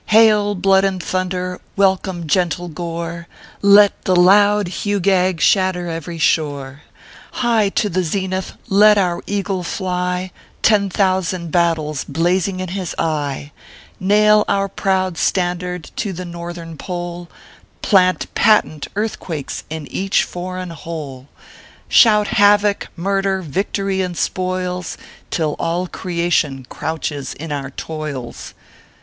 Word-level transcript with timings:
"Hail, 0.16 0.54
blood 0.54 0.82
and 0.82 1.02
thunder 1.02 1.56
1 1.74 1.74
welcome, 1.76 2.26
gentle 2.26 2.68
Gore 2.68 3.28
1 3.60 3.70
Let 3.74 4.04
the 4.06 4.16
loud 4.16 4.66
hewgag 4.68 5.42
shatter 5.42 5.88
every 5.90 6.16
shore 6.16 6.80
1 7.32 7.42
High 7.42 7.68
to 7.68 7.90
the 7.90 8.02
zenith 8.02 8.54
let 8.70 8.96
our 8.96 9.20
eagle 9.26 9.62
fly, 9.62 10.30
Ten 10.62 10.88
thousand 10.88 11.50
battles 11.52 12.02
blazing 12.04 12.60
in 12.60 12.68
his 12.70 12.94
eye! 12.98 13.52
Nail 14.00 14.46
our 14.48 14.68
proud 14.70 15.18
standard 15.18 15.90
to 15.96 16.14
the 16.14 16.24
Northern 16.24 16.78
Pole, 16.78 17.28
Plant 17.82 18.34
patent 18.34 18.88
earthquakes 18.96 19.64
in 19.68 19.86
each 19.88 20.22
foreign 20.24 20.70
hole! 20.70 21.28
Shout 21.88 22.28
havoc, 22.28 22.88
murder, 22.96 23.42
victory, 23.42 24.00
and 24.00 24.16
spoils, 24.16 24.96
Till 25.30 25.56
all 25.58 25.88
creation 25.88 26.64
crouches 26.70 27.34
in 27.34 27.52
our 27.52 27.68
toils 27.70 28.54